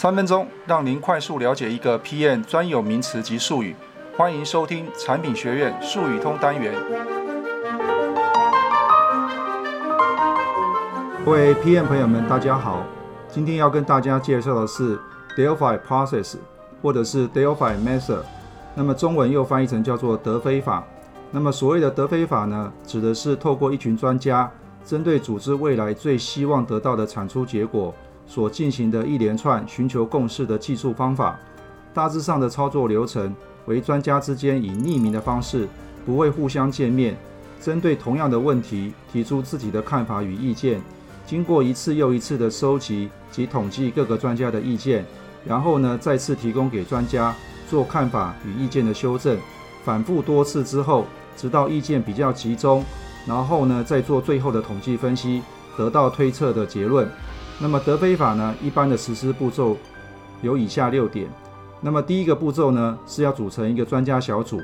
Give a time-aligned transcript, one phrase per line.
[0.00, 3.76] 三分钟让您快速了解一个 PM 专有名词及术语。
[4.16, 6.72] 欢迎收听产品学院术语通单元。
[11.22, 12.82] 各位 PM 朋友们，大家好。
[13.28, 14.98] 今天要跟大家介绍的是
[15.36, 16.36] Delphi Process，
[16.80, 18.22] 或者是 Delphi Method。
[18.74, 20.82] 那么中文又翻译成叫做德菲法。
[21.30, 24.50] 那么所谓的德菲法呢，指的是透过一群专家，
[24.82, 27.94] 针对组织未来最希望得到的产出结果，
[28.30, 31.36] 所进行的一连串寻求共识的技术方法。
[31.92, 33.34] 大致上的操作流程
[33.66, 35.66] 为专家之间以匿名的方式，
[36.06, 37.16] 不会互相见面，
[37.60, 40.80] 针对同样的问题提出自己的看法与意见。
[41.26, 45.04] 经过一次又一次的收集及统计各个专家的意见，
[45.44, 47.34] 然后呢，再次提供给专家
[47.68, 49.36] 做看法与意见的修正。
[49.84, 52.84] 反复多次之后，直到意见比较集中，
[53.26, 55.42] 然后呢，再做最后的统计分析，
[55.76, 57.08] 得到推测的结论。
[57.62, 59.76] 那么德菲法呢，一般的实施步骤
[60.40, 61.28] 有以下六点。
[61.82, 64.58] 那么第一个步骤呢，是要组成一个专家小组，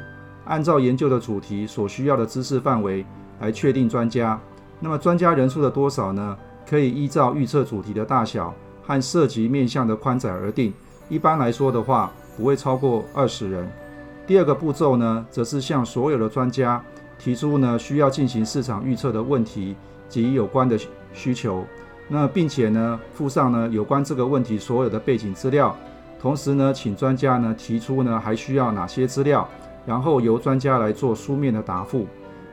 [0.46, 3.04] 按照研究的主题所需要的知识范围
[3.40, 4.40] 来确定专家。
[4.80, 10.72] 那么专家人数的多少呢，可以依照预测主题的大小和涉及面向的宽窄而定。
[11.10, 13.70] 一般来说的话，不会超过二十人。
[14.26, 16.82] 第二个步骤呢，则是向所有的专家
[17.18, 19.76] 提出呢需要进行市场预测的问题
[20.08, 20.78] 及有关的
[21.12, 21.64] 需求，
[22.08, 25.76] 那并且呢附上呢有关这个问题所有的背景资料，
[26.20, 29.48] 同时呢请专家呢提出呢还需要哪些资料，
[29.84, 32.06] 然后由专家来做书面的答复。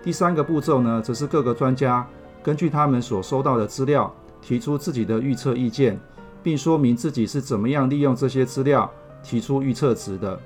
[0.03, 2.05] 第三个步骤呢，则是各个专家
[2.41, 5.97] 根据他们所收到的资料提出自己的预测意见，
[6.41, 8.89] 并说明自己是怎么样利用这些资料
[9.23, 10.38] 提出预测值的。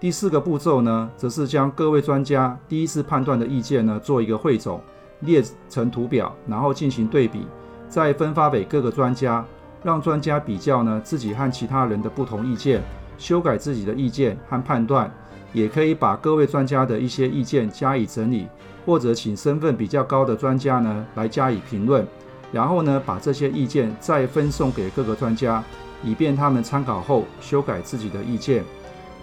[0.00, 4.80] 第四个步骤呢，则是将各位专家第一次判断的意见呢做一个汇总，
[5.20, 7.46] 列成图表，然后进行对比，
[7.94, 9.44] 再分发给各个专家，
[9.84, 12.82] 让专家比较呢自己和其他人的不同意见，
[13.18, 15.08] 修改自己的意见和判断，
[15.52, 18.48] 也可以把各位专家的一些意见加以整理，
[18.84, 22.04] 或者请身份比较高的专家呢来加以评论，
[22.50, 25.62] 然后呢把这些意见再分送给各个专家，
[26.02, 28.64] 以便他们参考后修改自己的意见。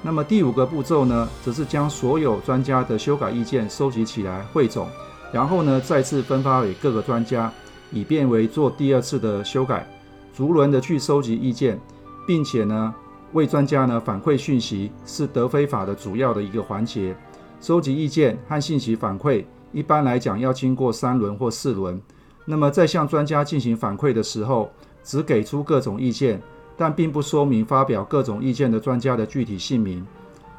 [0.02, 4.88] 那么第五个步骤呢，则是将所有专家的修改意见收集起来汇总，
[5.34, 7.52] 然后呢再次分发给各个专家，
[7.92, 9.88] 以便为做第二次的修改，
[10.34, 11.80] 逐轮的去收集意见，
[12.26, 12.94] 并且呢
[13.34, 17.16] 为专家呢反馈讯息，是德菲法的主要的一个环节。
[17.60, 22.02] 收集意见和信息反馈，一般来讲要经过三轮或四轮。
[22.46, 24.72] 那么在向专家进行反馈的时候，
[25.04, 26.42] 只给出各种意见。
[26.78, 30.04] 但并不说明发表各种意见的专家的具体姓名。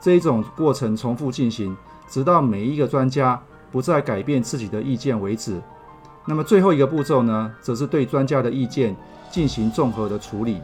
[0.01, 1.77] 这一种过程重复进行，
[2.07, 3.41] 直到每一个专家
[3.73, 5.61] 不再改变自己的意见为止。
[6.25, 8.95] 那么最后一个步骤呢，则是对专家的意见
[9.31, 10.61] 进行综合的处理。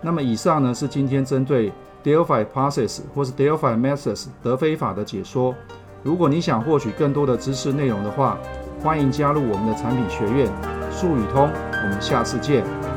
[0.00, 1.72] 那么以上呢是今天针对
[2.04, 5.54] Delphi Process 或是 Delphi Methods 德非法的解说。
[6.02, 8.38] 如果你想获取更多的知识内容的话，
[8.82, 10.46] 欢迎加入我们的产品学院
[10.92, 11.48] 数语通。
[11.72, 12.95] 我们下次见。